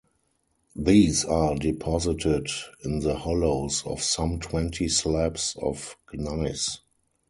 These 0.75 1.25
are 1.25 1.53
deposited 1.53 2.47
in 2.83 3.01
the 3.01 3.17
hollows 3.17 3.83
of 3.85 4.01
some 4.01 4.39
twenty 4.39 4.87
slabs 4.89 5.55
of 5.61 5.95
gneiss. 6.11 6.79